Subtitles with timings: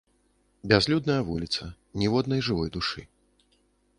[0.71, 1.69] Бязлюдная вуліца,
[2.03, 3.01] ніводнай жывой душы.